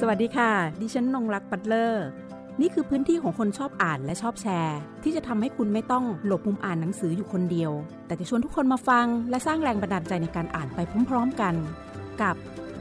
[0.00, 2.06] สวัสดีค่ะ ดิฉันนงรักปัตเลอร์
[2.60, 7.72] นี่คือพื้นที่ของคนชอบอ่านและชอบแชร์ ที่จะทำให้คุณไม่ต้องหลบมุมอ่านหนังสืออยู่คนเดียว
[8.06, 11.54] แต่จะชวนทุกคนมาฟัง และสร้างแรงบันดาลใจในการอ่านไปพร้อมๆกัน
[12.22, 12.36] กับ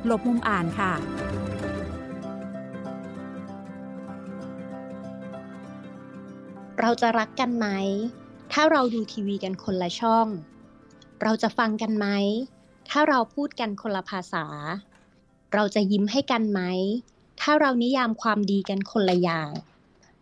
[0.06, 0.94] หลบมุมอ่านค่ะ
[6.80, 7.68] เราจะรักกันไหม
[8.54, 10.28] ถ้าเราดูทีวีกันคนละช่อง
[11.22, 12.08] เราจะฟังกันไหม
[12.90, 14.46] ถ้าเราพูดกันคนละภาษา
[15.54, 16.62] เราจะยิ้มให้กันไหม
[17.42, 19.50] ถ้าเรานิยามความดีกันคนละอย่าง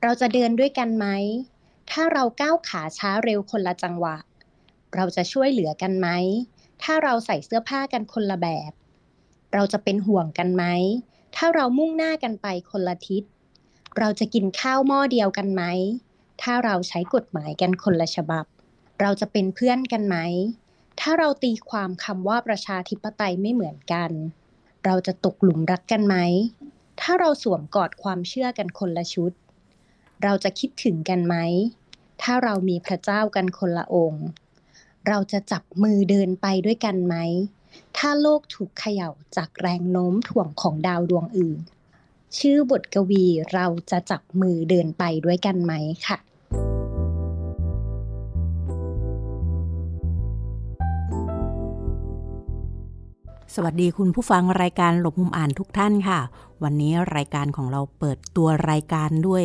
[0.02, 1.08] เราจะเดินด้วยกันไหม
[1.92, 4.18] ถ้าเราก้าวขาช้าเร็วคนละจังหวะ
[4.96, 6.08] เราจะช่วยเหลือกันไหม
[6.84, 8.72] ถ้าเราใส่เสื้อผ้ากันคนละแบบ
[9.54, 10.64] เราจะเป็นห่วงกันไหม
[11.36, 13.24] ถ้าเรามุ่งหน้ากันไปคนละทิศ
[14.00, 15.64] เราจะกินข้าวหม้อเดียวกันไหม
[16.42, 18.46] ถ้าเราใช้กฎหมายกันคนละฉบับ
[19.02, 20.18] เราจะเป็นเพื่อนกันไหม
[21.00, 24.12] ถ้าเราตีความคำว่าประชาธิปไตยไม่เหมือนกัน
[24.86, 26.16] เราจะตกหลุมรักกันไหม
[27.02, 29.32] ถ้าเราสวมกอดความเชื่อกันคนละชุด
[30.24, 31.36] เราจะคิดถึงกันไหม
[32.22, 34.26] ถ้าเรามีพระเจ้ากันคนละองค์
[35.08, 37.16] เราจะจับมือเดินไปด้วยกันไหม
[37.98, 41.60] ถ้าโลกถูกเขย่าจากแรงโน้มถ่วงของดาวดวงอื่น
[42.38, 45.74] ชื่อบทกวีเราจะจับมือเดินไปด้วยกันไหม
[46.08, 46.18] ค่ะ
[53.56, 56.20] สวัสดีคุณผู้ฟังรายการหลบมุมอ่านทุกท่านค่ะ
[56.64, 59.44] วันนี้รายการของเราเปิดตัวรายการด้วย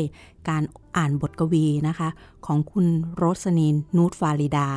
[0.49, 0.63] การ
[0.97, 2.09] อ่านบทกวีนะคะ
[2.47, 4.69] ของคุณโรสนีนนูตฟาริดา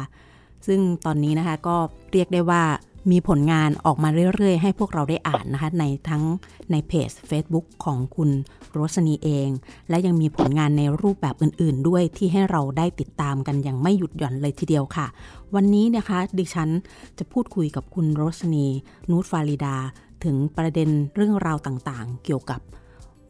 [0.68, 1.76] ซึ่งตอนนี้นะคะก็
[2.12, 2.64] เรียกได้ว่า
[3.12, 6.24] มีผลงานออกมาเรื่อย ๆ ให้พวกเราได้อ่านนะคะ ในทั้ง
[6.72, 8.30] ในเพจ Facebook ของคุณ
[8.72, 9.50] โรสนีเอง
[9.90, 15.08] และยังมีผลงานในรูปแบบอื่น ๆ ด้วยที่ให้เราได้ติดตามกันอย่างไม่หยุดหย่อนเลยทีเดียวค่ะ
[15.56, 16.70] วันนี้นะคะดิฉัน
[17.18, 18.66] จะพูดคุยกับคุณโรสนี
[19.10, 19.76] นูตฟาริดา
[20.24, 22.60] ถึงประเด็นเรื่องราวต่างๆ เกี่ยวกับ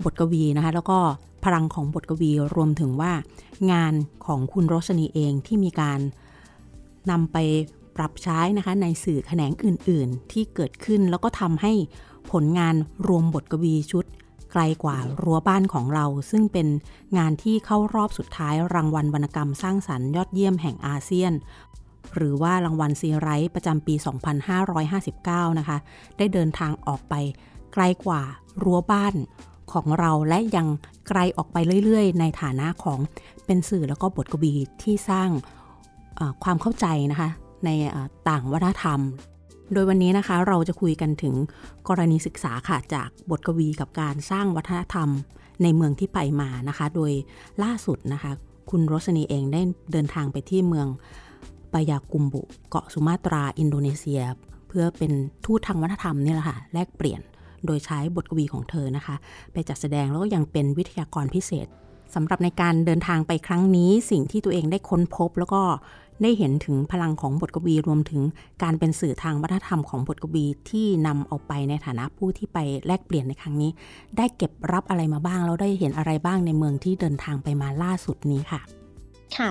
[0.03, 0.99] บทกวีนะคะ แล้วก็
[1.43, 3.11] พลังของบทกวีรวมถึงว่า
[3.71, 3.93] งาน
[4.25, 5.99] ของคุณโรสนีเองที่มีการ
[7.11, 7.37] นำไป
[7.99, 11.73] ปรับใช้นะคะในสื่อแขนงอื่นๆ ที่เกิดขึ้นแล้วก็ทำให้
[12.31, 12.75] ผลงาน
[13.07, 14.05] รวมบทกวีชุด
[14.51, 16.67] ไกลกว่ารั้วบ้านของเรา ซึ่งเป็น
[17.17, 21.33] งานที่เข้ารอบสุดท้ายรางวัลวรรณกรรมสร้างสรรค์ยอดเยี่ยมแห่งอาเซียน
[22.15, 23.95] หรือว่ารางวัลซีไรต์ประจำปี
[24.77, 25.77] 2559 นะคะ
[26.17, 27.13] ได้เดินทางออกไป
[27.73, 28.21] ไกลกว่า
[28.63, 29.15] รั้วบ้าน
[29.73, 30.67] ของเราและยัง
[31.07, 32.99] ไกลออกไปเรื่อยๆ ในฐานะของ
[33.45, 35.29] เป็นสื่อแล้วก็บทกวีที่สร้าง
[36.43, 37.29] ความเข้าใจนะคะ
[37.65, 37.69] ใน
[38.29, 38.99] ต่างวัฒนธรรม
[39.73, 41.35] โดยวันนี้นะคะเราจะคุยกันถึง
[41.87, 45.09] กรณีศึกษาค่ะจากบทกวีกับการสร้างวัฒนธรรม
[45.63, 47.11] ในเมืองที่ไปมานะคะ โดย
[47.63, 48.31] ล่าสุดนะคะ
[48.69, 49.61] คุณโรสนีเองได้
[49.91, 50.87] เดินทางไปที่เมือง
[51.73, 54.21] ปายากุมบุ เกาะสุมาตรา อินโดนีเซีย
[54.67, 55.11] เพื่อเป็น
[55.45, 57.21] ทูตทางวัฒนธรรมนี่แหละค่ะแลกเปลี่ยน
[57.65, 59.15] โดยใช้บทกวีของเธอนะคะ
[59.53, 61.67] ไปจัดแสดงแล้วก็ยังเป็นวิทยากรพิเศษ
[62.15, 65.61] สำหรับในการเดินทางไปครั้งนี้สิ่งที่ตัวเองได้ค้นพบ แล้วก็
[66.21, 68.21] ได้เห็นถึงพลังของบทกวีรวมถึง
[68.63, 73.71] การเป็นสื่อทางวัฒนธรรมของบทกวีที่นำเอาไปในฐานะผู้ที่ไปแลกเปลี่ยนในครั้งนี้
[74.17, 78.61] ได้เก็บรับอะไรมาบ้างแล้วได้เห็นอะไรบ้างในเมืองที่เดินทางไปมาล่าสุดนี้ค่ะ
[79.37, 79.49] ค่ะ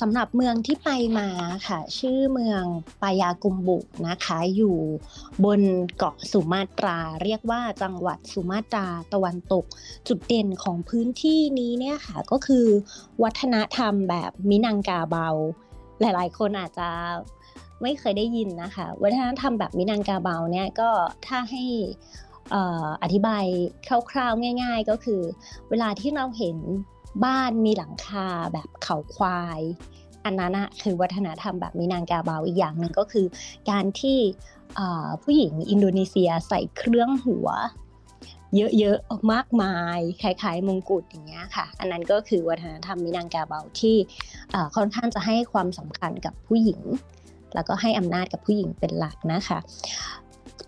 [0.00, 1.28] สำหรับเมืองที่ไปมา
[1.68, 2.62] ค่ะ ชื่อเมือง
[3.02, 4.76] ปายากุมบุนะคะ อยู่
[5.44, 5.60] บน
[5.96, 9.64] เกาะสุมาตรา เรียกว่าจังหวัดสุมาตราตะวันตก
[10.08, 12.66] จุดเด่นของพื้นที่นี้เนี่ยค่ะ ก็คือ
[13.22, 15.28] วัฒนธรรมแบบมินังกาเบา
[16.00, 16.88] หลายๆ คนอาจจะ
[17.82, 20.90] ไม่เคยได้ยินนะคะวัฒนธรรมแบบมินังกาเบาเนี่ยก็
[21.26, 21.64] ถ้าให้
[23.02, 23.44] อธิบาย
[24.10, 25.20] คร่าวๆง่าย ๆ ก็คือ
[25.70, 26.56] เวลาที่เราเห็น
[27.24, 29.60] บ้านมีหลังคาแบบเขาควาย
[30.24, 33.26] อันนั้นอะคือวัฒนธรรมแบบมินางกาเบาอีกอย่างหนึ่งก็คือ
[33.70, 34.18] การที่
[35.22, 37.48] ผู้หญิงอินโดนีเซียใส่เครื่องหัว
[38.78, 43.96] เยอะๆมากมายคล้ายๆมงกุฎอย่างเงี้ยค่ะ อันนั้นก็คือวัฒนธรรมมินางกาเบาที่
[44.76, 46.80] ค่อนข้างจะให้ความสำคัญกับผู้หญิง
[47.54, 49.58] แล้วก็ให้อำนาจกับผู้หญิงเป็นหลักนะคะ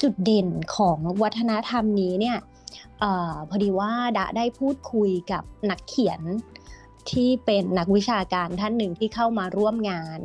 [0.03, 2.39] จุดเด่นของวัฒนธรรมนี้เนี่ย
[3.03, 3.05] อ
[3.49, 6.21] พอดีว่าดาได้พูดคุยกับนักเขียน
[7.11, 10.19] ที่เป็นนักวิชาการท่านหนึ่งที่เข้ามาร่วมงาน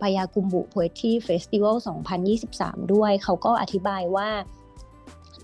[0.00, 1.76] ปายากุมบุโพเอทีเฟสติวัล
[2.34, 4.28] 2023 ด้วย เขาก็อธิบายว่า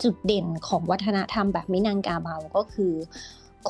[0.03, 2.95] จุดเด่นของวัฒนธรรมแบบมินังกาเบาก็คือ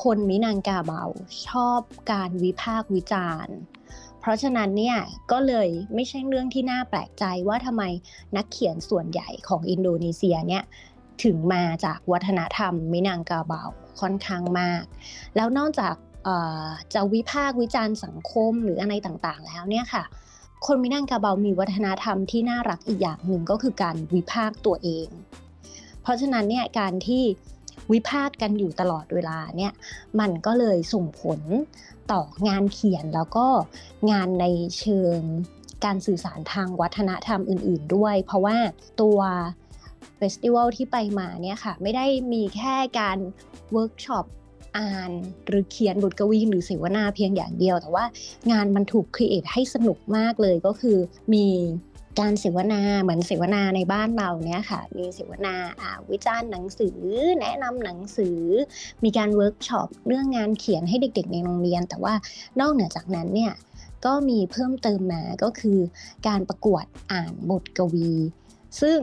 [0.03, 1.03] คนมินังกาเบา
[1.47, 1.81] ชอบ
[2.11, 3.57] การวิพากษ์วิจารณ์
[4.19, 4.97] เพราะฉะนั้นเนี่ย
[5.31, 7.83] ก็เลยไม่ใช่เรื่องที่น่าแปลกใจว่าทำไม
[8.35, 10.63] นักเขียนส่วนใหญ่ของอินโดนีเซียเนี่ย
[11.23, 13.63] ถึงมาจากวัฒนธรรมมินังกาเบา
[14.01, 14.83] ค่อนข้างมาก
[15.35, 15.95] แล้วนอกจาก
[16.93, 20.03] จะวิพากษ์วิจารณ์สังคมหรืออะไรต่างๆ แล้วเนี่ยค่ะ
[20.65, 25.07] คนมินังกาเบามีวัฒนธรรมที่น่ารักอีกอย่างหนึ่งก็คือการวิพากษ์ตัวเอง
[26.01, 27.23] เพราะฉะนั้นเนี่ยการที่
[27.91, 29.73] วิพากษ์กันอยู่ตลอดเวลาเนี่ย
[30.19, 31.41] มันก็เลยส่งผล
[32.11, 33.47] ต่องานเขียนแล้วก็
[34.11, 34.45] งานใน
[34.79, 35.19] เชิง
[35.85, 38.57] การสื่อสารทางวัฒนธรรมอื่น ๆ ด้วย เพราะว่า
[39.01, 39.19] ตัว
[40.17, 43.17] festival ที่ไปมาเนี่ยค่ะไม่ได้มีแค่การ
[43.71, 44.25] เวิร์กช็อป
[44.77, 45.11] อ่าน
[45.47, 48.05] หรือเขียนบทกวีหรือเสวนาเพียงอย่างเดียว แต่ว่า
[48.51, 50.97] งานมันถูก create ให้สนุกมากเลยก็คือ
[51.33, 51.47] มี
[52.19, 55.55] การเสวนาเหมือนเสวนาในบ้านเราเนี่ยค่ะ มีเสวนา
[56.11, 56.97] วิจารณ์หนังสือ
[57.41, 58.39] แนะนำหนังสือ
[59.03, 62.13] มีการเวิร์กช็อปเรื่องงานเขียนให้เด็ก ๆ ในโรงเรียน แต่ว่า
[62.59, 63.53] นอกเหนือจากนั้นเนี่ย
[64.05, 65.79] ก็มีเพิ่มเติมมาก็คือ
[66.27, 68.11] การประกวดอ่านบทกวี
[68.81, 68.99] ซึ่ง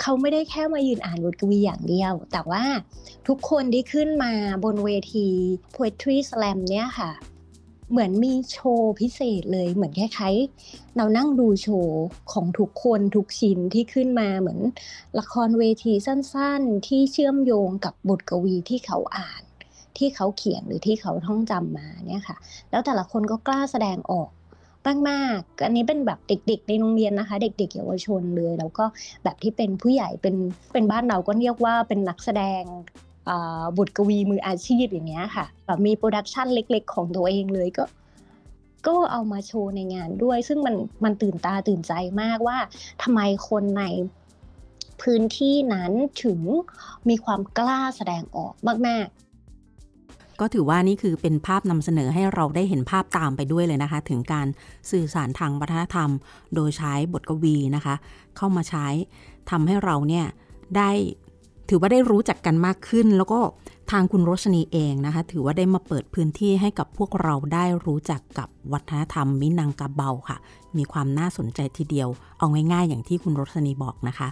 [0.00, 2.64] เขาไม่ได้แค่มายืนอ่านบทกวีอย่างเดียว แต่ว่า
[3.28, 4.32] ทุกคนที่ขึ้นมา
[4.64, 5.28] บนเวที
[5.74, 7.12] poetry slam เนี่ยค่ะ
[7.90, 12.02] เหมือนมีโชว์พิเศษเลยเหมือนคล้ายๆเรานั่งดูโชว์
[12.32, 14.60] ของทุกคนทุกชิ้นที่ขึ้นมาเหมือน
[15.18, 19.42] ละครเวทีสั้นๆ ที่เชื่อมโยงกับบทกวีที่เขาอ่าน
[19.98, 22.36] ที่เขาเขียนหรือที่เขาท่องจำมาเนี่ยค่ะ
[22.70, 24.30] แล้วแต่ละคนก็กล้าแสดงออก
[25.10, 28.84] มากๆอันนี้เป็นแบบเด็ก ๆ ในโรงเรียนนะคะ เด็ก ๆ เยาวชนเลย แล้วก็
[29.24, 30.36] แบบที่เป็นผู้ใหญ่เป็น
[30.72, 32.62] เป็นบ้านเราก็เรียกว่าเป็นนักแสดง
[33.78, 37.84] บทกวีมืออาชีพอย่างเงี้ยค่ะแบบมีโปรดักชันเล็ก ๆ ของตัวเองเลยก็
[38.86, 41.92] ก็เอามาโชว์ในงานด้วย ซึ่งมันมันตื่นตาตื่นใจ
[42.22, 42.58] มากว่า
[43.02, 43.84] ทำไมคนใน
[45.02, 45.92] พื้นที่นั้น
[46.24, 46.40] ถึง
[47.08, 48.54] มีความกล้าแสดงออก
[48.88, 49.08] มาก
[50.40, 54.46] ก็ถือว่านี่คือเป็นภาพนำเสนอให้เราได้เห็นภาพตามไปด้วยเลยนะคะ ถึงการ
[54.90, 56.10] สื่อสารทางวัฒนธรรม
[56.54, 57.94] โดยใช้บทกวีนะคะ
[58.36, 58.86] เข้ามาใช้
[59.50, 60.26] ทำให้เราเนี่ย
[60.76, 60.90] ได้
[61.68, 63.40] ถือว่าได้รู้จักกันมากขึ้น แล้วก็
[63.90, 70.38] ทางคุณโรชนีเองนะคะ ถือว่าได้มาเปิดพื้นที่ให้กับพวกเราได้รู้จักกับวัฒนธรรมมินังกาเบาค่ะ
[70.76, 74.28] มีความน่าสนใจทีเดียว เอาง่ายๆ อย่างที่คุณโรชนีบอกนะคะ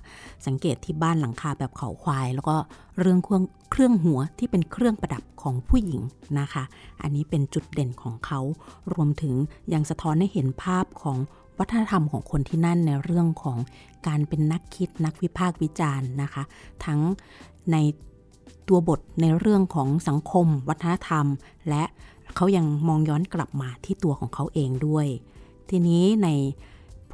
[0.47, 2.56] สังเกตที่บ้านหลังคาแบบเขาควาย แล้วก็
[3.00, 6.03] เรื่องเครื่องเครื่องหัวที่เป็นเครื่องประดับของผู้หญิง
[6.41, 6.65] นะคะ
[7.03, 8.41] อันนี้เป็นจุดเด่นของเขา
[8.93, 9.35] รวมถึง
[9.73, 11.17] ยังสะท้อนให้เห็นภาพของ
[11.58, 13.58] วัฒนธรรมของคนที่นั่นในเรื่องของ
[14.06, 16.43] การเป็นนักคิดนักวิพากษ์วิจารณ์นะคะ
[16.85, 17.00] ทั้ง
[17.73, 17.76] ใน
[18.69, 21.26] ตัวบทในเรื่องของสังคม วัฒนธรรม
[21.69, 21.85] และ
[22.37, 25.06] เขายังมองย้อนกลับมาที่ตัวของเขาเองด้วย
[25.70, 26.29] ทีนี้ใน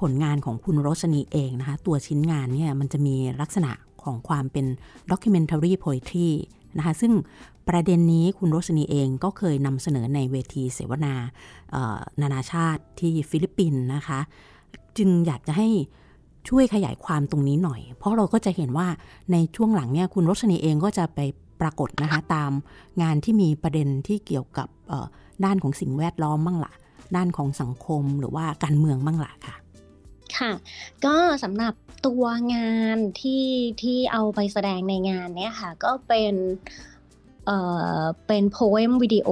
[0.00, 3.72] ผลงานของคุณโรชนีเองนะคะ ตัวชิ้นงานเนี่ยมันจะมีลักษณะ
[4.02, 4.66] ของความเป็น
[5.10, 6.30] documentary poetry
[6.78, 7.12] นะคะซึ่ง
[7.68, 11.14] ประเด็นนี้คุณโรชนีเองก็เคยนำเสนอในเวทีเสวนา
[12.20, 14.20] นานาชาติที่ฟิลิปปินส์นะคะ
[14.98, 15.68] จึงอยากจะให้
[16.48, 18.88] ช่วยขยายความตรงนี้หน่อย เพราะเราก็จะเห็นว่า
[19.32, 21.20] ในช่วงหลังเนี่ยคุณโรชนีเองก็จะไป
[21.60, 22.52] ปรากฏนะคะตาม
[23.02, 24.68] งานที่มีประเด็นที่เกี่ยวกับ
[25.44, 26.72] ด้านของสิ่งแวดล้อมบ้างละ่ะ
[27.16, 29.56] ด้านของสังคมหรือว่าการเมืองบ้างละค่ะ
[30.38, 30.52] ค่ะ
[31.04, 31.74] ก็สำหรับ
[32.06, 32.24] ตัว
[32.54, 33.46] งานที่
[33.82, 36.34] ที่เอาไปแสดงในงานเนี้ยค่ะ ก็เป็น
[37.46, 37.58] เอ่
[38.00, 39.28] อเป็น poem video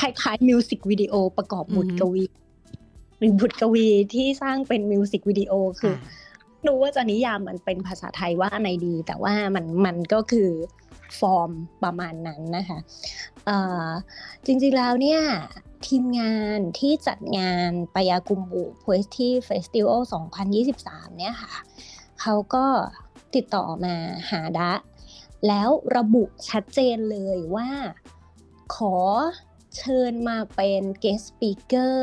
[0.00, 2.24] คล้ายๆมิวสิกวิดีโอประกอบบทกวี
[3.18, 5.94] หรือบทกวีที่สร้างเป็นมิวสิกวิดีโอคือ
[6.66, 10.50] รู้ว่าจะนิยามมันเป็นภาษาไทยว่าอะไรดี แต่ว่ามันมันก็คือ
[11.18, 11.50] ฟอร์ม
[11.84, 12.78] ประมาณนั้นนะคะ
[14.46, 15.20] จริงๆแล้วเนี่ย
[15.86, 20.00] ทีมงานที่จัดงานปยากุมบุ Poetry Festival
[20.58, 21.54] 2023 เนี่ยค่ะ
[22.20, 22.66] เขาก็
[23.34, 23.94] ติดต่อมา
[24.30, 24.72] หาดะ
[25.48, 27.70] แล้วระบุชัดเจนเลยว่า
[28.74, 28.96] ขอ
[29.76, 31.98] เชิญมาเป็น guest speaker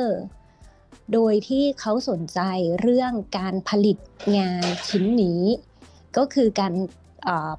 [1.14, 2.40] โดยที่เขาสนใจ
[2.82, 3.98] เรื่องการผลิต
[4.38, 5.44] งานชิ้นนี้
[6.18, 6.74] ก็คือการ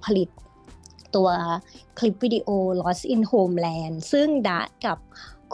[0.04, 0.28] ผลิต
[1.14, 1.28] ตัว
[1.99, 2.49] คลิปวิดีโอ
[2.81, 4.99] Lost in Homeland ซึ่งดะกับ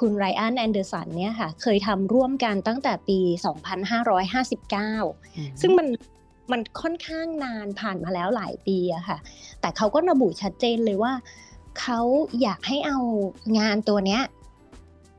[0.00, 3.19] คุณไรอันแอนเดอร์สันเนี่ยค่ะ เคยทำร่วมกันตั้งแต่ปี
[4.00, 5.87] 2559 ซึ่งมัน
[6.51, 9.19] มันค่อนข้างนานผ่านมาแล้วหลายปีอะค่ะ
[9.61, 11.13] แต่เขาก็ระบุชัดเจนเลยว่า
[11.81, 12.01] เขา
[12.43, 13.01] อยากให้เอา
[13.59, 14.23] งานตัวเนี้ย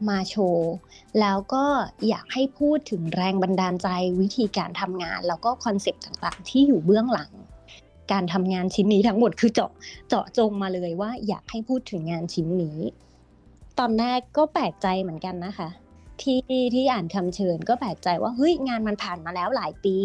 [0.09, 0.71] มาโชว์
[1.19, 1.65] แล้วก็
[2.07, 3.87] อยากให้พูดถึงแรงบันดาลใจ
[4.19, 7.31] วิธีการทำงาน แล้วก็คอนเซปต์ต่างๆ ที่อยู่เบื้องหลัง
[8.11, 9.71] การทำงานชิ้นนี้ทั้งหมดคือเจาะ
[10.09, 12.77] เจาะจงมาเลยว่าอยากให้พูดถึงงานชิ้นนี้
[13.79, 15.69] ตอนแรกก็แปลกใจเหมือนกันนะคะ
[16.23, 16.39] ที่
[16.75, 19.95] ที่อ่านคำเชิญก็แปลกใจว่าเฮ้ยงานมันผ่านมาแล้วหลายปี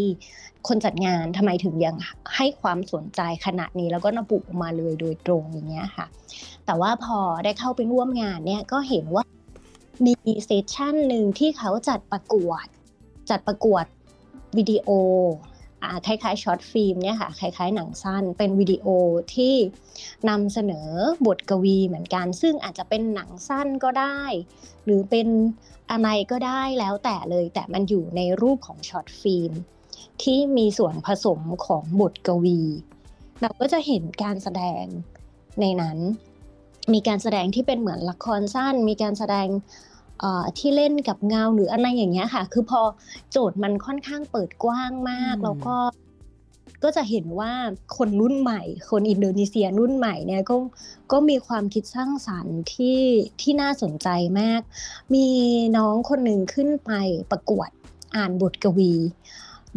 [0.69, 1.97] คนจัดงานทำไมถึงยัง
[2.37, 6.07] ให้ความสนใจขนาดนี้แล้วก็ระบุมาเลยโดยตรงอย่างเงี้ยค่ะ
[6.67, 9.25] แต่ว่าพอได้เข้าไปร่วมงานเนี่ยก็เห็นว่า
[10.07, 10.15] มี
[10.47, 12.67] session หนึ่งที่เขาจัดประกวด
[13.31, 13.85] จัดประกวด
[14.57, 14.89] วิดีโอ
[16.07, 18.87] คล้ายๆ short film เนี่ยค่ะคล้ายๆหนังสั้น เป็นวิดีโอ
[19.35, 19.55] ที่
[20.29, 20.89] นำเสนอ
[21.27, 24.21] บทกวีเหมือนกัน ซึ่งอาจจะเป็นหนังสั้นก็ได้
[24.85, 25.29] หรือเป็น
[25.91, 29.53] อะไรก็ได้แล้วแต่เลย แต่มันอยู่ในรูปของช็อตฟิล์ม
[30.23, 32.61] ที่มีส่วนผสมของบทกวี
[33.43, 34.85] เราก็จะเห็นการแสดง
[35.61, 35.99] ในนั้น
[36.93, 39.49] มีการแสดงที่เป็นเหมือนละครสั้น มีการแสดง
[40.59, 42.81] ที่เล่นกับเงาหรืออะไรอย่างเงี้ยค่ะ คือพอ
[43.31, 45.77] โจทย์มันค่อนข้างเปิดกว้างมาก แล้วก็
[46.85, 47.53] ก็จะเห็นว่า
[47.97, 50.57] คนรุ่นใหม่ คนอินโดนีเซียรุ่นใหม่เนี่ยก็
[51.13, 53.01] ก็มีความคิดสร้างสรรค์ที่
[53.41, 54.09] ที่น่าสนใจ
[54.41, 54.61] มาก
[55.15, 55.27] มี
[55.77, 56.93] น้องคนหนึ่งขึ้นไป
[57.31, 57.69] ประกวด
[58.17, 58.93] อ่านบทกวี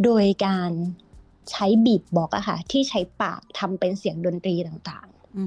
[0.03, 0.72] โดยการ
[1.51, 5.39] ใช้บีบบอกอะค่ะที่ใช้ปากทำเป็นเสียงดนตรีต่างๆ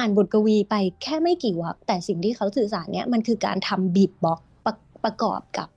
[0.00, 5.68] อ่านบทกวีไปแค่ไม่กี่วรรคแต่สิ่งที่เขาสื่อสารเนี่ยมันคือการทำบีบบอกประประกอบกับ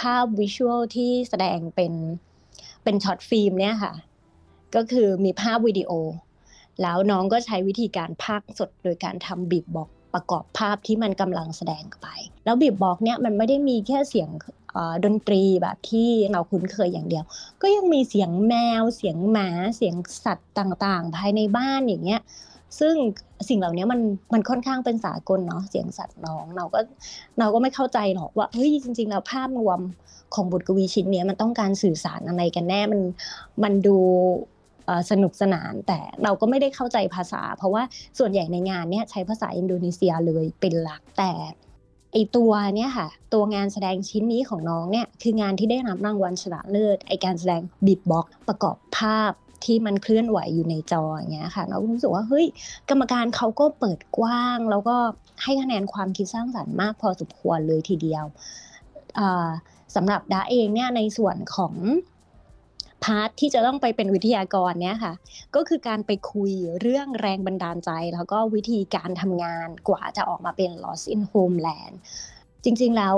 [0.00, 1.92] ภาพวิชวลที่แสดงเป็น
[2.84, 3.94] เป็นช็อตฟิล์มเนี่ยค่ะ
[4.74, 5.90] ก็คือมีภาพวิดีโอ
[6.82, 12.06] แล้วน้องก็ใช้วิธีการพากสดโดยการทำบีบบอกประกอบภาพที่มันกำลังแสดงไป
[12.44, 14.28] แล้วบีบบอกเนี่ยมันไม่ได้มีแค่เสียง
[15.04, 17.24] ดนตรีแบบที่เราคุ้นเคยอย่างเดียว
[17.62, 19.94] ก็ยังมีเสียงแมว เสียงหมา เสียง
[20.24, 22.20] สัตว์ต่างๆ ภายในบ้านอย่างเงี้ย
[22.78, 22.94] ซึ่ง
[23.48, 24.00] สิ่งเหล่านี้มัน
[24.32, 26.80] มันค่อนข้างเป็นสากลเนาะเสียงสัตว์น้องเราก็
[27.38, 29.80] เราก็ไม่เข้าใจหรอกว่าเฮ้ยจริง ๆ แล้วภาพรวม
[30.34, 33.00] ของบทกวีชิ้นนี้มันต้องการสื่อสารอะไรกันแน่มัน
[33.62, 33.98] มันดู
[35.10, 37.82] สนุกสนานแต่เราก็ไม่ได้เข้าใจภาษา เพราะว่า
[38.18, 41.32] ส่วนใหญ่ในงานเนี้ยใช้ภาษาอินโดนีเซียเลยเป็นหลักแต่
[42.12, 49.32] ไอตัวเนี้ยค่ะ ตัวงานแสดงชิ้นนี้ของน้องเนี่ยคืองานที่ได้รับรางวัลชนะเลิศไอการแสดงบิดบ็อกประกอบภาพ
[49.64, 52.46] ที่มันเคลื่อนไหวอยู่ในจออย่างเงี้ยค่ะ เรารู้สึกว่าเฮ้ย
[52.90, 54.96] กรรมการเขาก็เปิดกว้าง แล้วก็
[55.42, 58.24] ให้คะแนนความคิดสร้างสรรค์มากพอสมควรเลยทีเดียว
[59.94, 61.74] สำหรับดาเองเนี่ยในส่วนของ
[63.04, 65.14] พาร์ทที่จะต้องไปเป็นวิทยากรเนี่ยค่ะ
[65.54, 71.94] ก็คือการไปคุยเรื่องแรงบันดาลใจ แล้วก็วิธีการทำงานกว่าจะออกมาเป็น Lost in Homeland
[72.64, 73.16] จริงๆแล้ว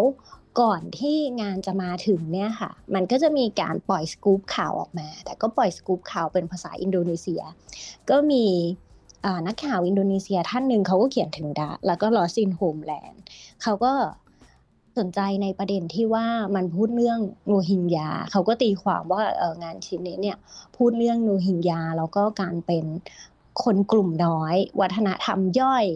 [0.61, 7.43] ก่อนที่งานจะมาถึงเนี่ยค่ะ มันก็จะมีการปล่อยสกู๊ปข่าวออกมา แต่ก็ปล่อยสกู๊ปข่าวเป็นภาษาอินโดนีเซีย
[8.11, 8.47] ก็มี
[9.47, 13.17] นักข่าวอินโดนีเซียท่านหนึ่งเขาก็เขียนถึงดาแล้วก็ Lost in Homeland
[13.63, 13.93] เขาก็
[14.99, 19.23] สนใจในประเด็นที่ว่ามันพูดเรื่องโนฮิงยาเขาก็ตีความว่า
[19.63, 20.37] งานชิ้นนี้เนี่ย
[20.77, 22.85] พูดเรื่องโนฮิงยาแล้วก็การเป็น
[23.63, 25.87] คนกลุ่มน้อย วัฒนธรรมย่อย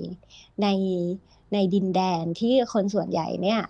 [0.63, 0.69] ใน
[1.53, 3.61] ในดินแดนที่คนส่วนใหญ่เนี่ย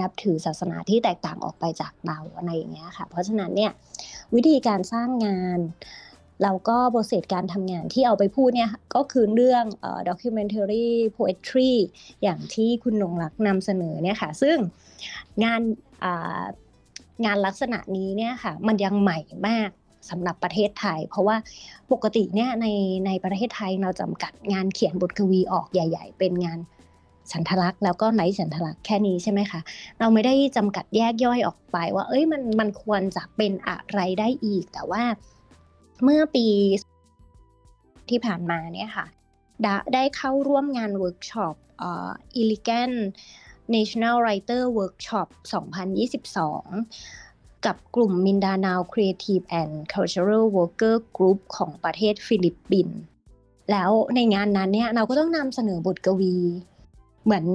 [0.00, 3.72] นับถือศาสนาที่แตกต่างออกไปจากเราอะไรอย่างเงี้ยค่ะ เพราะฉะนั้นเนี่ย
[4.34, 5.60] วิธีการสร้างงาน
[6.42, 9.64] แล้วก็โปรเซสการทำงานที่เอาไปพูดเนี่ยก็คือเรื่อง
[10.08, 11.72] documentary poetry
[12.22, 14.56] อย่างที่คุณนงรักนำเสนอเนี่ยค่ะ ซึ่ง
[15.44, 15.62] งาน
[17.24, 19.70] งานลักษณะนี้เนี่ยค่ะมันยังใหม่มาก
[20.10, 21.36] สำหรับประเทศไทย เพราะว่า
[21.92, 22.66] ปกติเนี่ยใน
[23.06, 26.58] ในประเทศไทยเราจำกัดงานเขียนบทกวีออกใหญ่ ๆ เป็นงาน
[27.32, 29.60] สันทลักษ์แล้วก็ไนท์สันทลักษ์แค่นี้ใช่ไหมคะ
[29.98, 35.02] เราไม่ได้จำกัดแยกย่อยออกไปว่า เอ้ยมันมันควรจะเป็นอะไรได้อีก แต่ว่า
[36.02, 36.46] เมื่อปี
[38.08, 39.06] ที่ผ่านมาเนี่ยค่ะ
[39.94, 42.96] ได้เข้าร่วมงานเวิร์กช็อปเอ่อ Iligan
[43.74, 45.28] National Writers Workshop
[46.02, 52.98] 2022 กับกลุ่ม Mindanao Creative and Cultural Worker Group ของประเทศฟิลิปปินส์
[53.70, 56.36] แล้วในงานนั้นเนี่ยเราก็ต้องนำเสนอบทกวี
[57.28, 57.46] เหมือน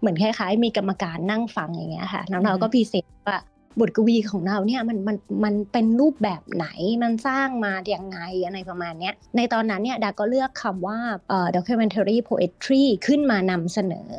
[0.00, 3.38] เหมือนคล้ายๆ มีกรรมการนั่งฟังอย่างเงี้ยค่ะแล้วเราก็พิเศษว่า
[3.80, 6.66] บทกวีของเราเนี่ยมันมันมันเป็นรูปแบบไหน
[7.02, 14.10] มันสร้างมาอย่างไงอะไรประมาณนี้ในตอนนั้นเนี่ยดาก็เลือกคำว่าเอ่อ documentary poetry ขึ้นมานำเสนอ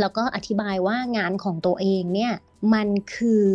[0.00, 2.32] แล้วก็อธิบายว่างานของตัวเองเนี่ย
[2.74, 3.46] มันคือ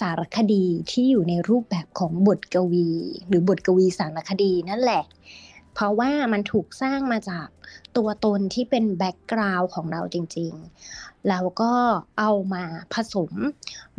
[0.00, 2.88] สารคดีที่อยู่ในรูปแบบของบทกวี
[3.28, 5.04] หรือบทกวีสารคดีนั่นแหละ
[5.74, 7.48] เพราะว่ามันถูกสร้างมาจาก
[7.96, 11.72] ตัวตนที่เป็นแบ็กกราวน์ของเราจริงๆ แล้วก็
[12.18, 12.64] เอามา
[12.94, 13.32] ผสม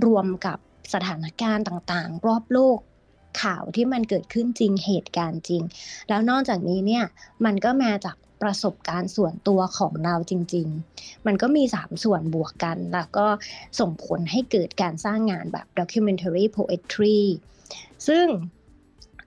[0.06, 0.58] รวมกับ
[0.94, 2.80] สถานการณ์ต่างๆ รอบโลก
[3.42, 5.64] ข่าวที่มันเกิดขึ้นจริงเหตุการณ์จริง
[6.10, 7.06] แล้วนอกจากนี้เนี่ย
[7.46, 10.68] มันก็มาจากประสบการณ์ส่วนตัวของเราจริง
[10.98, 13.28] ๆ มันก็มี 3 ส่วนบวกกัน แล้วก็
[13.80, 17.22] ส่งผลให้เกิดการสร้างงานแบบ documentary poetry
[18.08, 18.26] ซึ่ง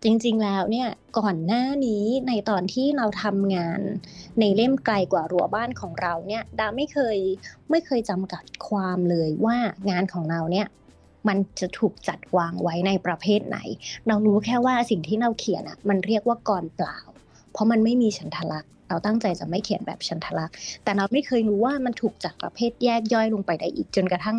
[0.04, 0.88] จริงๆแล้วเนี่ย
[1.18, 3.80] ก่อนหน้านี้ในตอนที่เราทำงาน
[4.40, 7.18] ในเล่มไกลกว่ารั้วบ้านของเราเนี่ยดาไม่เคย
[7.70, 9.56] ไม่เคยจำกัดความเลยว่า
[9.90, 10.66] งานของเราเนี่ย
[11.28, 13.58] มันจะถูกจัดวางไว้ในประเภทไหน
[14.06, 16.98] เรารู้แค่ว่าสิ่งที่เราเขียนอะมันเรียกว่ากรเปล่า
[17.52, 24.36] เพราะมันไม่มีฉันทลักษณ เราตั้งใจจะไม่เขียนแบบฉันทลักษณ์แต่เราไม่เคยรู้ว่ามันถูกจัดประเภทแยกย่อยลงไปได้อีกจนกระทั่ง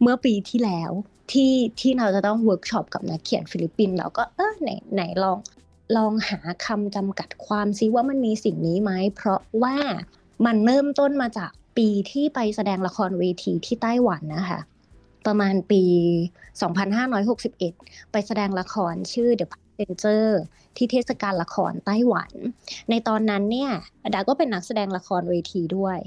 [0.00, 0.90] เมื่อปีที่แล้ว
[1.32, 5.38] ที่ที่เราจะต้องเวิร์กช็อปกับนักเขียนฟิลิปปินส์เราก็เออไหนไหนลอง
[5.96, 9.76] ลองหาคำจำกัดความซิว่ามันมีสิ่งนี้ไหมเพราะว่า
[10.46, 14.60] มันเริ่มต้นมาจากปีที่ไปแสดงละครเวทีที่ไต้หวันนะคะ
[15.26, 15.82] ประมาณปี
[16.76, 19.46] 2561 ไปแสดงละครชื่อ The
[19.78, 20.40] เซนเจอร์
[20.76, 22.30] ที่เทศกาลละครไต้หวัน
[22.90, 23.70] ในตอนนั้นเนี่ย
[24.14, 25.98] ดาก็เป็นนักแสดงละครเวทีด้วย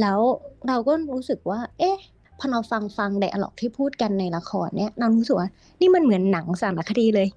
[0.00, 0.20] แล้ว
[0.68, 1.98] เราก็รู้สึกว่า เอ๊ะ
[2.38, 5.48] พอเราฟังฟัง dialogue ที่พูดกันในละครเนี่ยเรารู้สึกว่า
[5.80, 7.28] นี่มันเหมือนหนังสารคดีเลย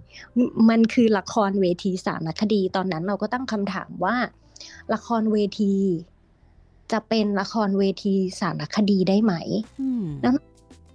[0.69, 4.15] มันคือละครเวทีสารคดี ตอนนั้นเราก็ตั้งคำถามว่า
[4.93, 5.73] ละครเวที
[6.91, 9.33] จะเป็นละครเวทีสารคดีได้ไหม
[10.21, 10.33] แล้ว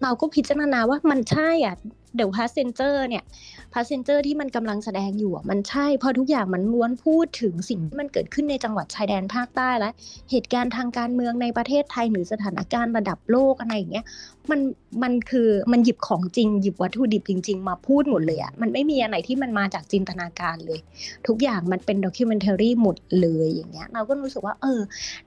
[0.03, 1.77] เราก็พิจารณาว่ามันใช่อะ
[2.17, 3.25] The Passenger เนี่ย
[3.73, 9.91] Passenger ที่มันกำลังแสดงอยู่มันใช่เพราะทุกอย่างมันล้วนพูดถึงสิ่งที่มันเกิดขึ้นในจังหวัดชายแดนภาคใต้และ
[10.31, 14.05] เหตุการณ์ทางการเมืองในประเทศไทยหรือสถานการณ์ระดับโลกอะไรอย่างเงี้ย
[14.51, 14.61] มัน
[15.03, 20.81] มันคือมันหยิบของจริง หยิบวัตถุดิบจริง ๆ มาพูดหมดเลยอะมันไม่มีอะไรที่มันมาจากจินตนาการเลย
[21.27, 24.81] ทุกอย่างมันเป็น documentary หมดเลยอย่างเงี้ยเราก็รู้สึกว่าเออ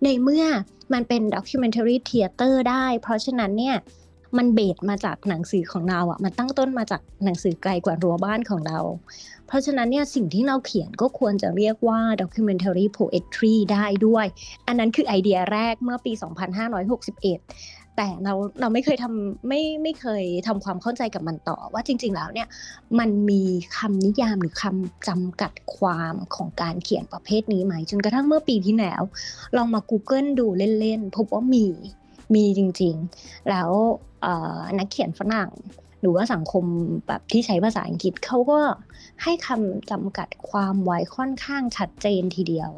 [0.04, 0.46] ในเมื่อ
[0.94, 3.76] มันเป็น documentary theater ได้ เพราะฉะนั้นเนี่ย
[4.38, 8.80] มัน base มาจากหนังสือของเราอะ มันตั้งต้นมาจากหนังสือไกลกว่ารั้วบ้านของเรา
[9.48, 14.26] เพราะฉะนั้นเนี่ยสิ่งที่เราเขียนก็ควรจะเรียกว่า documentary poetry ได้ด้วย
[14.68, 22.48] อันนั้นคือไอเดียแรกเมื่อปี 2561 แต่เราเราไม่เคยทำไม่ไม่เคยทำความเข้าใจกับมันต่อว่าจริง ๆ แล้วเนี่ย
[23.00, 23.44] มันมี
[23.78, 29.02] คำนิยามหรือคำจำกัดความของการเขียนประเภทนี้ไหมจนกระทั่งเมื่อปีที่แล้ว
[29.58, 30.48] ลองมา Google ดู
[30.80, 31.68] เล่นๆพบว่ามี
[32.36, 33.70] มีจริง ๆ แล้ว
[34.78, 35.52] นักเขียนฝรั่ง
[36.02, 36.66] หรือว่าสังคม
[37.08, 38.60] แบบที่ใช้ภาษาอังกฤษเขาก็
[39.24, 42.72] ให้คำจำกัดความไว้ค่อนข้างชัดเจนทีเดียว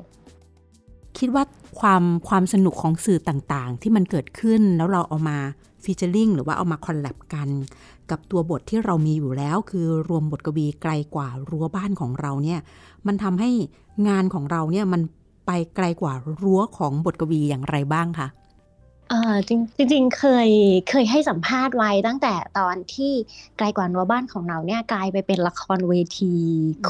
[1.18, 1.44] คิดว่า
[1.80, 5.38] ความความสนุกของสื่อต่างๆ ที่มันเกิดขึ้นแล้วเราเอามา
[5.84, 7.50] featuring หรือว่าเอามา collab กัน
[8.12, 12.60] กับตัวบทที่เรามีอยู่แล้ว คือรวมบทกวีไกลกว่ารั้วบ้านของเราเนี่ย
[13.08, 13.50] มันทำให้
[14.08, 15.02] งานของเราเนี่ยมัน
[15.48, 18.28] ไปไกลกว่ารั้วของบทกวีอย่างไรบ้างคะ
[19.12, 20.50] ออจริงจริงเคย
[20.90, 23.12] เคยให้สัมภาษณ์ไว้ตั้งแต่ตอนที่
[23.58, 26.34] ไกลกว่ารั้วบ้านของเราเนี่ยกลายไปเป็นละครเวที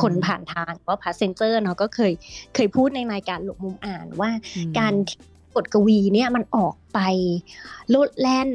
[0.01, 2.13] คนผ่านทางว่า Passenger เนาะก็เคย
[2.55, 4.31] เคยพูดในรายการหลบมุมอ่านว่า
[4.79, 4.93] การ
[5.55, 6.99] บทกวีเนี่ยมันออกไป
[7.95, 8.49] โลดแล่น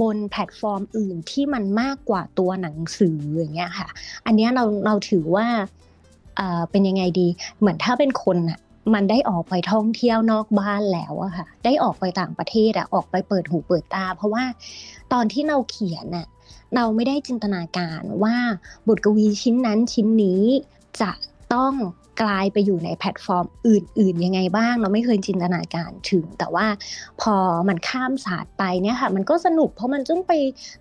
[0.00, 3.88] บนแพลตฟอร์มอื่นที่มันมากกว่าตัวหนังสืออย่างเงี้ยค่ะ
[4.26, 5.46] อันนี้เราเราถือว่า
[6.70, 8.58] เป็นยังไงดี เหมือนถ้าเป็นคนอะ
[8.94, 14.44] มันได้ออกไปท่องเที่ยวนอกบ้านแล้วอะค่ะ ได้ออกไปต่างประเทศอะออกไปเปิดหูเปิดตา เพราะว่า
[15.12, 16.26] ตอนที่เราเขียนน่ะ
[16.74, 18.36] เราไม่ได้จินตนาการว่า
[18.88, 20.42] บทกวีชิ้นนั้นชิ้นนี้
[21.00, 21.10] จะ
[21.54, 21.72] ต้อง
[22.22, 26.66] กลายไปอยู่ในแพลตฟอร์มอื่น ๆ ยังไงบ้าง เราไม่เคยจินตนาการถึง แต่ว่า
[27.20, 27.34] พอ
[27.68, 30.32] มันข้ามศาสตร์ไปเนี่ยค่ะมันก็สนุกเพราะมันต้องไป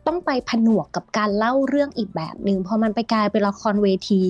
[0.07, 4.21] ต้องไปผนวกกับการเล่าเรื่องอีกแบบหนึ่งพอมันไปกลายเป็นละครเวที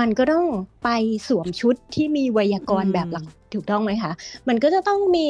[0.00, 0.46] มันก็ต้อง
[0.84, 0.88] ไป
[1.28, 3.22] สวมชุดที่มีไวยากรณ์แบบละ
[3.54, 4.12] ถูกต้องไหมคะ
[4.48, 5.28] มันก็จะต้องมี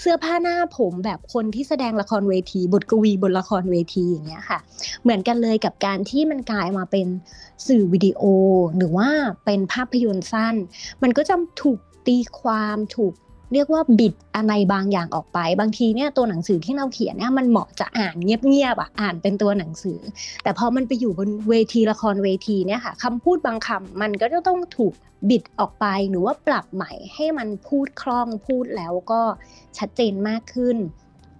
[0.00, 4.58] เสื้อผ้าหน้าผมแบบคนที่แสดงละครเวที บทกวีบนละครเวทีอย่างเงี้ยค่ะ
[5.02, 7.06] เหมือนกันเลยกับการที่มันกลายมาเป็น
[7.66, 8.22] สื่อวิดีโอ
[8.76, 9.08] หรือว่า
[9.44, 10.54] เป็นภาพยนตร์สั้น
[11.02, 13.14] มันก็จะถูกตีความถูก
[13.52, 19.98] เรียกว่าบิดอะไรบางอย่างออกไป บางทีเนี่ยตัวหนังสือที่เราเขียนเนี่ยมันเหมาะจะอ่านเงียบๆอะอ่านเป็นตัวหนังสือ
[20.42, 24.92] แต่พอมันไปอยู่บนเวทีละครเวทีเนี่ยค่ะคำพูดบางคำมันก็จะต้องถูก
[25.30, 29.22] บิดออกไปหรือว่าปรับใหม่ให้มันพูดคล่องพูดแล้วก็
[29.78, 30.76] ชัดเจนมากขึ้น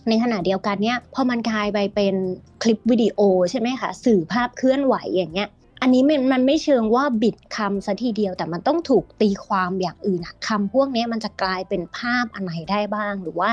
[0.08, 2.14] ในขณะเดียวกันเนี่ยพอมันกลายไปเป็น
[2.62, 5.48] คลิปวิดีโอใช่ไหมคะสื่อภาพเคลื่อนไหวอย่างเงี้ย
[5.84, 13.50] อันนี้มันมันไม่เชิงว่าบิดคำซะทีเดียว แต่มันต้องถูกตีความอย่างอื่นคำพวกนี้มันจะกลายเป็นภาพอะไรได้บ้าง หรือว่า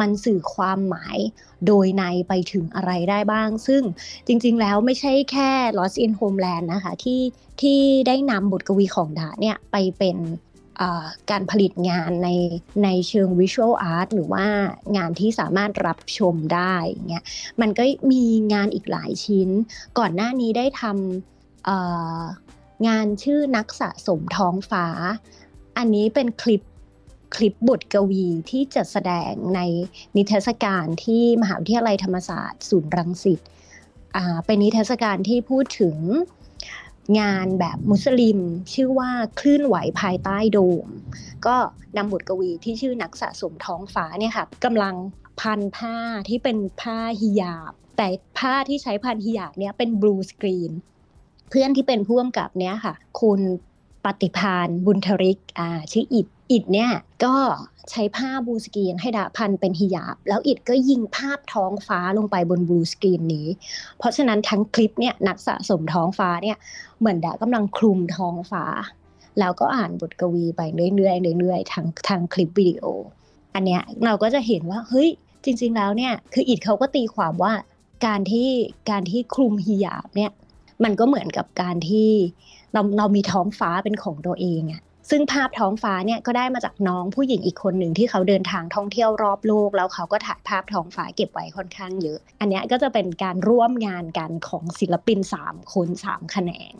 [0.00, 1.18] มันสื่อความหมาย
[1.66, 3.82] โดยในไปถึงอะไรได้บ้าง ซึ่ง
[4.26, 7.20] จริงๆแล้วไม่ใช่แค่ Lost in Homeland นะคะที่
[7.60, 10.18] ที่ได้นำบทกวีของดาเนี่ยไปเป็น
[11.30, 12.28] การผลิตงานใน
[12.84, 14.46] ในเชิงวิชวลอาร์ตหรือว่า
[14.96, 16.74] งานที่สามารถรับชมได้
[17.08, 17.24] เงี้ย
[17.60, 19.48] มันก็มีงานอีกหลายชิ้น
[19.98, 21.29] ก่อนหน้านี้ได้ทำ
[22.86, 24.86] งานชื่อนักสะสมท้องฟ้า
[25.76, 26.62] อันนี้เป็นคลิป
[27.36, 29.60] คลิปบทกวีที่จะแสดงใน
[30.16, 33.40] นิทรรศการที่มหาวิทยาลัยธรรมศาสตร์ศูนย์รังสิต
[34.46, 35.96] เป็นนิทรรศการที่พูดถึง
[37.20, 38.38] งานแบบมุสลิม
[38.74, 40.88] ชื่อว่าคลื่นไหวภายใต้โดม
[41.46, 41.56] ก็
[41.96, 44.94] นำบทกวีที่ชื่อนักสะสมท้องฟ้าเนี่ยค่ะกำลัง
[45.40, 45.96] พันผ้า
[46.28, 48.06] ที่เป็นผ้าฮิญาบ แต่
[48.38, 50.72] ผ้าที่ใช้พันฮิญาบเนี่ยเป็นบลูสกรีน
[51.50, 53.40] เพื่อนที่เป็นผู้กำกับเนี้ยค่ะ คุณ
[54.04, 56.90] ปฏิพานบุญทริกอ่าชื่ออิดอิดเนี่ย
[57.24, 57.36] ก็
[57.90, 63.46] ใช้ผ้าบูสกรีนให้ดาพันเป็นฮิญาบ แล้วอิดก็ยิงภาพท้องฟ้าลงไปบนบูสกรีนนี้
[63.98, 66.56] เพราะฉะนั้นทั้งคลิปเนี่ยนักสะสมท้องฟ้าเนี่ย
[66.98, 68.64] เหมือนดากำลังคลุมท้องฟ้า
[69.38, 70.60] แล้วก็อ่านบทกวีไป
[70.96, 72.84] เรื่อยๆเรื่อยๆทางทางคลิปวิดีโอ
[73.54, 75.08] อันเนี้ยเราก็จะเห็นว่าเฮ้ย
[75.44, 77.52] จริง ๆ แล้วเนี่ยคืออิดเขาก็ตีความว่า
[78.06, 78.48] การที่
[78.90, 80.30] การที่คลุมฮิญาบเนี่ย
[80.84, 82.10] มันก็เหมือนกับการที่
[82.72, 96.72] เราเรามีท้องฟ้าเป็นของตัวเองอะซึ่งภาพท้องฟ้าเนี่ยก็ได้มาจากน้องผู้หญิงอีกคนหนึ่งที่เขาเดินทางท่องเที่ยวรอบโลก แล้วเขาก็ถ่ายภาพท้องฟ้าเก็บไว้ค่อนข้างเยอะ อันนี้ก็จะเป็นการร่วมงานกันของศิลปิน 3 คน 3 แขนง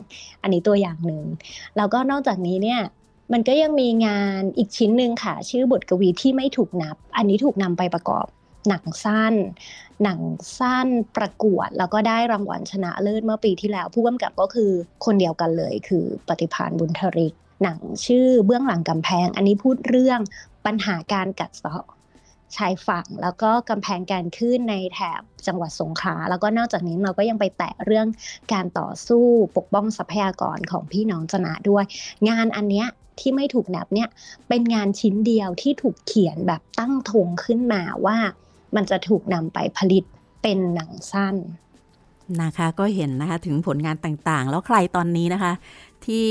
[0.43, 1.25] อันนี้ตัวอย่างหนึ่ง
[1.77, 2.81] แล้วก็นอกจากนี้เนี่ย
[3.33, 8.27] มันก็ยังมีงานอีกชิ้นหนึ่งค่ะ ชื่อบทกวีที่ไม่ถูกนับ อันนี้ถูกนำไปประกอบ
[8.69, 9.35] หนังสั้น
[10.03, 10.21] หนัง
[10.59, 14.71] สั้นประกวด แล้วก็ได้รางวัลชนะเลิศเมื่อปีที่แล้ว ผู้กำกับก็คือ
[15.05, 20.21] คนเดียวกันเลย คือปฏิพานบุญทริก หนังชื่อเบื้องหลังกำแพง อันนี้พูดเรื่อง
[20.67, 21.85] ปัญหาการกัดเซาะ
[22.57, 28.07] ชายฝั่งแล้วก็กำแพงการขึ้นในแถบจังหวัดสงขลาแล้วก็นอกจากนี้เราก็ยังไปแตะเรื่อง
[28.53, 29.25] การต่อสู้
[29.57, 31.85] ปกป้องทรัพยากรของพี่น้องจนะด้วย
[32.29, 32.87] งานอันเนี้ย
[33.21, 34.09] ที่ไม่ถูกนับเนี่ย
[34.49, 38.19] เป็นงานชิ้นเดียวที่ถูกเขียนแบบตั้งธงขึ้นมาว่า
[38.75, 40.05] มันจะถูกนำไปผลิต
[40.43, 41.37] เป็นหนังสั้น
[42.43, 45.53] นะคะก็เห็นนะคะถึงผลงานต่างๆ แล้วใครตอนนี้นะคะ
[46.07, 46.25] ที่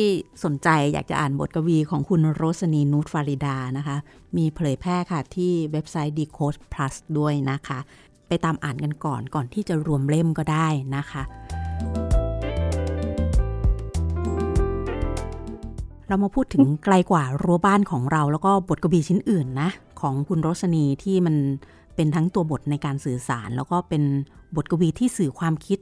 [0.44, 3.98] สนใจอยากจะอ่านบทกวีของคุณโรสนีนูตฟาริดานะคะ
[4.38, 7.80] มีเผยแพร่ค่ะที่เว็บไซต์ Decode Plus ด้วยนะคะ
[8.28, 11.24] ไปตามอ่านกันก่อนก่อนที่จะรวมเล่มก็ได้นะคะ
[16.08, 19.70] เรามาพูดถึงไกลกว่ารั้วบ้านของเรา แล้วก็บทกวีชิ้นอื่นนะ
[20.02, 21.36] ของคุณโรสนีที่มัน
[22.00, 24.04] เป็นทั้งตัวบทในการสื่อสาร แล้วก็เป็น
[24.56, 25.80] บทกวีที่สื่อความคิด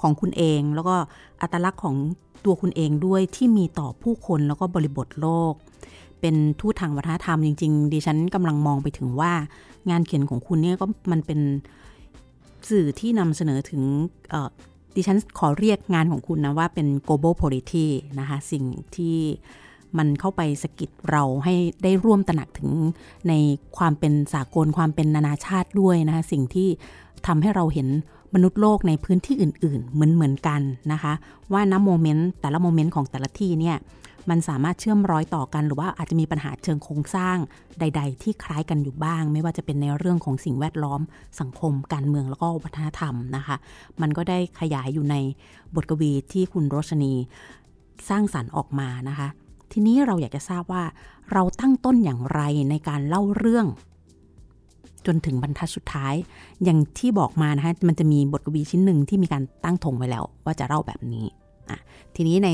[0.00, 0.96] ของคุณเอง แล้วก็
[1.40, 1.96] อัตลักษณ์ของ
[2.44, 5.52] ตัวคุณเองด้วยที่มีต่อผู้คนแล้วก็บริบทโลก
[6.20, 9.32] เป็นทูตทางวัฒนธรรมจริง ๆ ดิฉันกำลังมองไปถึงว่า
[9.90, 11.40] งานเขียนของคุณเนี่ยก็มันเป็น
[12.70, 13.82] สื่อที่นำเสนอถึง
[14.96, 17.86] ดิฉันขอเรียกงานของคุณนะว่าเป็น global polity
[18.20, 18.64] นะคะ สิ่ง
[18.96, 19.16] ที่
[19.98, 22.70] มันเข้าไปสกิดเราให้ได้ร่วมตระหนักถึง
[23.28, 23.32] ใน
[23.78, 26.68] ความเป็นสากลความเป็นนานาชาติด้วยนะคะสิ่งที่
[27.26, 27.88] ทำให้เราเห็น
[28.34, 30.60] มนุษย์โลกในพื้นที่อื่น ๆ เหมือนเหมือนกัน
[30.92, 31.12] นะคะ
[31.52, 33.76] ว่าณโมเมนต์แต่ละโมเมนต์ของแต่ละที่เนี่ย
[34.30, 37.36] มันสามารถเชื่อมร้อยต่อกันหรือว่าอาจจะมีปัญหาเชิงโครงสร้าง
[37.80, 41.00] ใด ๆ ที่คล้ายกันอยู่บ้าง ไม่ว่าจะเป็นในเรื่องของสิ่งแวดล้อม
[41.40, 43.56] สังคม การเมืองแล้วก็วัฒนธรรมนะคะ
[44.00, 45.16] มันก็ได้ขยายอยู่ใน
[45.74, 47.12] บทกวีที่คุณโรชนี
[48.08, 49.28] สร้างสรรค์ออกมานะคะ
[49.72, 50.84] ทีนี้เราอยากจะทราบว่า
[51.32, 53.66] เราตั้งต้นอย่างไรในการเล่าเรื่อง
[55.06, 56.14] จนถึงบรรทัดสุดท้าย
[56.64, 61.26] อย่างที่บอกมานะคะมันจะมีบทกวีชิ้นหนึ่งที่มีการตั้งธงไว้แล้ว ว่าจะเล่าแบบนี้
[61.70, 61.78] อะ
[62.14, 62.48] ทีนี้ใน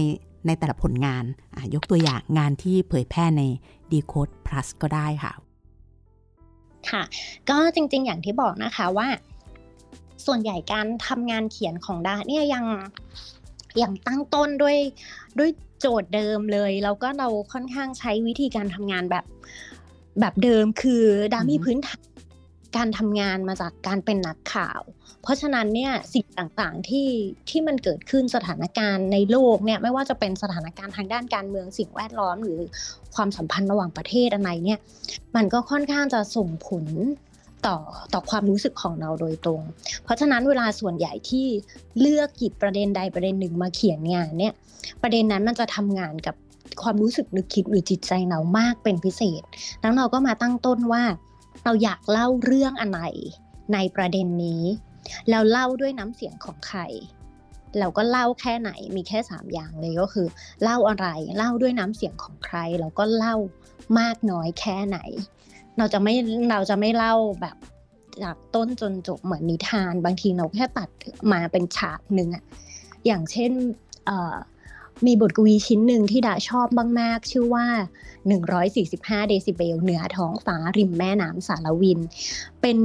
[0.47, 1.25] ในแต่ละผลงาน
[1.55, 3.43] อะยกตัวอย่างงานที่เผยแพร่ใน
[3.93, 5.33] Decode Plus ก็ได้ค่ะ
[6.91, 7.03] ค่ะ
[7.49, 9.09] ก็จริงๆอย่างที่บอกนะคะว่า
[10.27, 12.65] ส่วนใหญ่การทำงานเขียนของดาเนี่ยยัง
[13.83, 14.77] ยังตั้งต้นด้วย
[15.39, 19.25] ด้วยโจทย์เดิมเลย แล้วก็เราค่อนข้างใช้วิธีการทำงานแบบ
[20.21, 22.03] แบบเดิมคือดามีพื้นฐาน
[22.77, 24.81] การทำงานมาจากการเป็นนักข่าว
[25.23, 27.09] เพราะฉะนั้นเนี่ยสิ่งต่างๆที่
[27.51, 32.59] ที่มันเกิดขึ้นสถานการณ์ในโลกเนี่ยไม่ว่าจะเป็นสถานการณ์ทางด้านการเมืองสิ่งแวดล้อม หรือ
[33.15, 34.79] ความสัมพันธ์ระหว่างประเทศอะไรเนี่ย
[35.37, 36.85] มันก็ค่อนข้างจะส่งผล
[37.67, 37.77] ต่อ
[38.13, 39.63] ต่อความรู้สึกของเราโดยตรง
[40.05, 41.47] เพราะฉะนั้นเวลาส่วนใหญ่ที่
[42.01, 44.55] เลือกหยิบประเด็นใดประเด็นหนึ่งมาเขียนงานเนี่ย
[45.03, 46.37] ประเด็นนั้นมันจะทำงานกับ
[46.83, 49.43] ความรู้สึกนึกคิดหรือจิตใจเรามากเป็นพิเศษ
[49.81, 51.05] แล้วเราก็มาตั้งต้นว่า
[51.65, 53.01] เราอยากเล่าเรื่องอะไร
[53.73, 54.63] ในประเด็นนี้
[55.31, 56.81] แล้วเล่าด้วยน้ำเสียงของใคร
[57.79, 60.27] เราก็เล่าแค่ไหนมีแค่สามอย่างเลยก็คือ
[60.63, 63.37] เล่าอะไรเล่าด้วยน้ำเสียงของใครเราก็เล่า
[63.99, 64.99] มากน้อยแค่ไหน
[65.79, 66.15] เราจะไม่
[66.51, 67.57] เราจะไม่เล่าแบบ
[68.23, 70.89] จากต้นจนจบเหมือนนิทาน บางทีเราแค่ตัด
[71.33, 72.45] มาเป็นฉากหนึ่งอะ
[73.07, 73.53] อย่างเช่น
[75.07, 76.69] มีบทกวีชิ้นหนึ่งที่ดาชอบ
[77.01, 77.67] มากๆ ชื่อว่า
[78.47, 82.01] 145 เดซิเบล เหนือท้องฟ้าริมแม่น้ำสารวิน
[82.61, 82.79] เป็น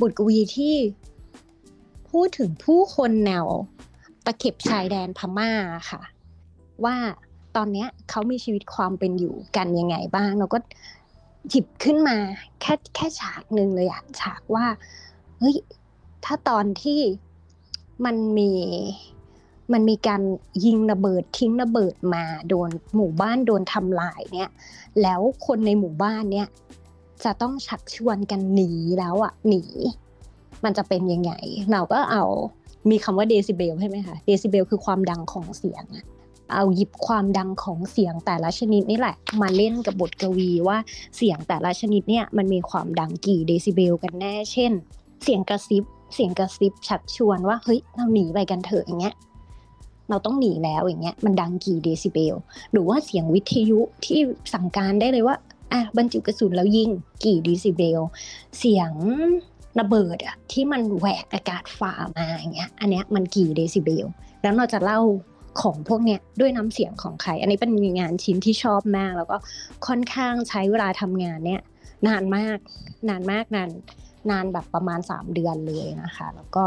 [0.00, 0.74] บทกวีที่
[2.10, 3.46] พูดถึงผู้คนแนว
[4.24, 5.50] ตะเข็บชายแดนพม่า
[5.90, 6.02] ค่ะ
[6.84, 6.96] ว่า
[7.56, 10.58] ตอนนี้เขามีชีวิตความเป็นอยู่กันยังไงบ้าง เราก็
[11.48, 12.16] หยิบขึ้นมา
[12.60, 14.66] แค่แค่ฉากหนึ่งเลยอะฉากว่า
[15.38, 15.56] เฮ้ย
[16.24, 17.00] ถ้าตอนที่
[18.04, 18.52] มันมี
[19.72, 20.22] มันมีการ
[20.64, 24.50] ยิงระเบิดทิ้งระเบิดมาโดนหมู่บ้านโดนทำลายเนี่ย
[25.02, 26.48] แล้วคนในหมู่บ้านเนี่ย
[27.24, 29.62] จะต้องชักชวนกันหนีแล้วอะหนี
[30.64, 31.32] มันจะเป็นยังไง
[31.72, 32.24] เราก็เอา
[32.90, 35.84] มีคำว่าเดซิเบลใช่ไหมคะเดซิเบลคือความดังของเสียง
[36.52, 40.78] เอาหยิบความดังของเสียงแต่ละชนิดนี่แหละ มาเล่นกับบทกวีว่า
[41.16, 44.72] เสียงแต่ละชนิดเนี่ยมันมีความดังกี่เดซิเบลกันแน่ เช่น
[45.22, 49.14] เสียงกระซิบ เสียงกระซิบชักชวนว่าเฮ้ยเราหนีไปกันเถอะอย่างเงี้ย
[50.10, 52.34] เราต้องหนีแล้วอย่างเงี้ยมันดังกี่เดซิเบล
[52.72, 54.20] หรือว่าเสียงวิทยุที่
[54.54, 55.36] สั่งการได้เลยว่า
[55.72, 56.90] อะบรรจุกระสุนแล้วยิง
[57.24, 58.00] กี่เดซิเบล
[58.58, 58.92] เสียง
[59.80, 64.06] ระเบิดอะที่มันแหวกอากาศฝ่ามาอย่างเงี้ยอันเนี้ยมันกี่เดซิเบล
[64.42, 65.00] แล้วเราจะเล่า
[65.62, 69.36] ของพวกเนี้ยด้วยน้ำเสียงของใคร อันนี้เป็นงานชิ้นที่ชอบมาก แล้วก็
[69.86, 71.62] ค่อนข้างใช้เวลาทำงานเนี่ย
[72.08, 72.58] นานมาก
[73.08, 73.70] นานมากนาน
[74.30, 76.64] นานแบบประมาณ 3 เดือนเลยนะคะ แล้วก็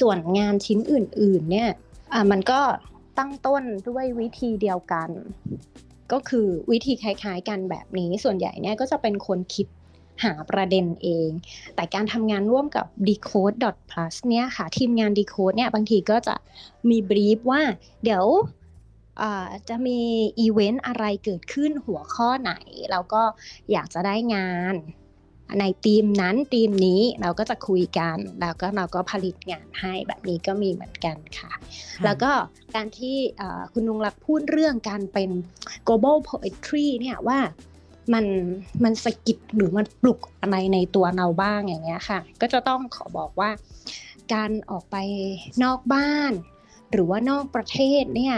[0.00, 1.70] ส่วนงานชิ้นอื่น ๆ เนี่ย
[2.30, 2.60] มันก็
[3.18, 5.10] ตั้งต้นด้วยวิธีเดียวกัน
[6.12, 9.66] ก็คือวิธีคล้าย ๆ กันแบบนี้ส่วนใหญ่เนี่ยก็จะเป็นคนคิด
[10.24, 11.30] หาประเด็นเอง
[11.74, 13.56] แต่การทำงานร่วมกับ decode
[13.90, 16.34] plus เนี่ยค่ะ ทีมงาน decode เนี่ยบางทีก็จะ
[16.88, 17.62] มีบรีฟว่า
[18.04, 18.24] เดี๋ยว
[19.68, 19.98] จะมี
[20.40, 22.52] อีเวนต์อะไรเกิดขึ้นหัวข้อไหน
[22.90, 23.22] แล้วก็
[23.72, 24.74] อยากจะได้งาน
[25.60, 31.52] ในทีมนั้นทีมนี้เราก็จะคุยกัน แล้วก็เราก็ผลิตงานให้แบบนี้ก็มีเหมือนกันค่ะ
[32.04, 32.30] แล้วก็
[32.74, 33.16] การที่
[33.72, 35.30] คุณนุงรักพูดเรื่องการเป็น
[35.86, 37.38] global poetry เนี่ยว่า
[38.14, 38.24] มัน
[38.84, 43.50] มันสกิดหรือมันปลุกอะไรในตัวเราบ้างอย่างเงี้ยค่ะ ก็จะต้องขอบอกว่า
[44.34, 44.96] การออกไป
[45.62, 46.32] นอกบ้าน
[46.92, 48.36] หรือว่านอกประเทศเนี่ย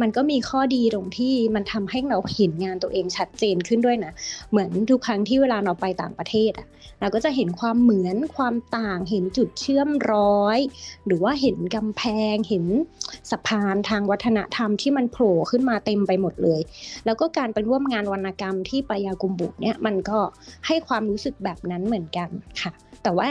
[0.00, 4.12] มันก็มีข้อดีตรงที่มันทำให้เราเห็นงานตัวเองชัดเจนขึ้นด้วยนะ
[4.50, 6.68] เหมือนทุกครั้งที่เวลาเราไปต่างประเทศอะ
[7.00, 10.58] เราก็จะเห็นความเหมือนความต่างเห็นจุดเชื่อมร้อย
[11.06, 12.02] หรือว่าเห็นกำแพ
[12.34, 12.64] งเห็น
[13.30, 16.60] สะพานทางวัฒนธรรมที่มันโผล่ขึ้นมาเต็มไปหมดเลย
[17.04, 20.18] แล้วก็การไปร่วมงานวรรณกรรมที่ปายากุมบุเนี่ยมันก็
[20.66, 22.28] ให้ความรู้สึกแบบนั้นเหมือนกัน
[22.60, 23.28] ค่ะ แต่ว่า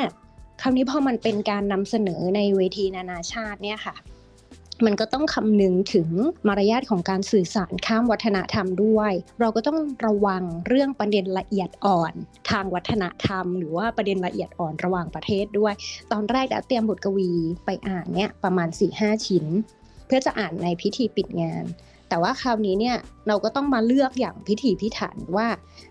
[0.61, 3.95] คราวนี้พอมันเป็นการนำเสนอในเวทีนานาชาติเนี่ยค่ะ
[4.85, 6.09] มันก็ต้องคำนึงถึง
[6.47, 12.13] มารยาทของการสื่อสารข้ามวัฒนธรรมด้วย เราก็ต้องระวังเรื่องประเด็นละเอียดอ่อน
[12.49, 15.73] ทางวัฒนธรรม หรือว่าประเด็นละเอียดอ่อนระหว่างประเทศด้วย
[16.11, 17.31] ตอนแรกเตรียมบทกวี
[17.65, 19.45] ไปอ่านเนี่ยประมาณ 4-5 ชิ้น
[20.05, 21.63] เพื่อจะอ่านในพิธีปิดงาน
[22.09, 25.47] แต่ว่าคราวนี้เนี่ยเราก็ต้องมาเลือกอย่างพิถีพิถันว่า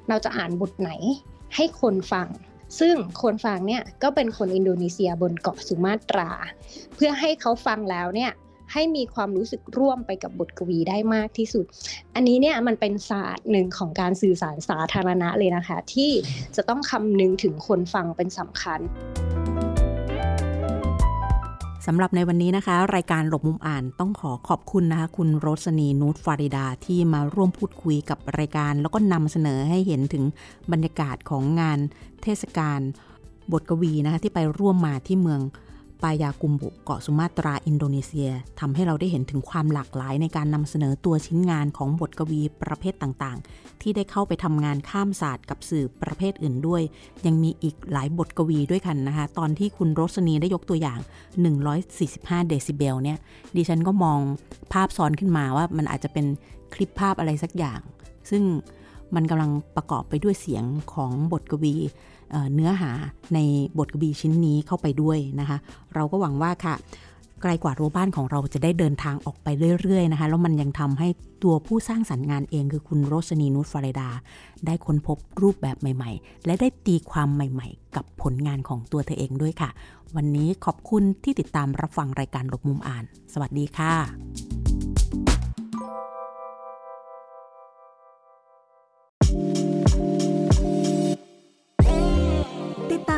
[0.08, 0.90] เราจะอ่านบทไหน
[1.54, 2.28] ให้คนฟัง
[2.80, 6.30] ซึ่งคนฟังเนี่ยก็เป็นคนอินโดนีเซียบนเกาะสุมาตรา
[6.94, 8.32] เพื่อให้เขาฟังแล้วเนี่ย
[8.72, 11.64] ให้มีความรู้สึกร่วมไปกับบทกวีได้มากที่สุด
[12.14, 16.10] อันนี้เนี่ยมันเป็นศาสตร์หนึ่งของการสื่อสารสาธารณะเลยนะคะ ที่
[16.56, 18.80] จะต้องคำนึงถึงคนฟังเป็นสำคัญ
[21.86, 30.24] สำหรับในวันนี้นะคะ รายการหลบมุมอ่านต้องขอขอบคุณนะคะ คุณโรสนีนูตฟาริดาที่มาร่วมพูดคุยกับรายการ แล้วก็นำเสนอให้เห็นถึง
[30.72, 31.78] บรรยากาศของงาน
[32.22, 32.80] เทศกาล
[33.52, 35.40] บทกวีนะคะที่ไปร่วมมาที่เมือง
[36.02, 46.82] ปายากุมบุเกาะสุมาตราอินโดนีเซียทำให้เราได้เห็นถึงความหลากหลายในการนำเสนอตัวชิ้นงานของบทกวีประเภทต่างๆ ที่ได้เข้าไปทำงานข้ามศาสตร์กับสื่อประเภทอื่นด้วย
[47.26, 50.98] ยังมีอีกหลายบทกวีด้วยกันนะคะ ตอนที่คุณโรสนีได้ยกตัวอย่าง
[51.74, 53.18] 145 เดซิเบลเนี่ย
[53.56, 54.18] ดิฉันก็มอง
[54.72, 56.26] ภาพซ้อนขึ้นมาว่ามันอาจจะเป็น
[56.74, 57.80] คลิปภาพอะไรสักอย่าง
[58.30, 58.42] ซึ่ง
[59.14, 61.74] มันกำลังประกอบไปด้วยเสียงของบทกวี
[62.54, 62.90] เนื้อหา
[63.34, 63.38] ใน
[63.78, 65.58] บทกบีชิ้นนี้เข้าไปด้วยนะคะ
[65.94, 66.74] เราก็หวังว่าค่ะ
[67.42, 69.48] ไกลกว่ารั้วบ้านของเราจะได้เดินทางออกไป
[69.82, 71.08] เรื่อยๆนะคะ แล้วมันยังทำให้
[71.44, 74.08] ตัวผู้สร้างสรรค์งานเองคือคุณโรสนีนุชฟาเรดา
[74.66, 79.70] ได้ค้นพบรูปแบบใหม่ๆ และได้ตีความใหม่ๆ กับผลงานของตัวเธอเองด้วยค่ะ
[80.16, 84.71] วันนี้ขอบคุณที่ติดตามรับฟังรายการหลบมุมอ่าน สวัสดีค่ะ